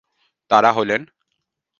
[0.51, 1.05] তারা হলেন-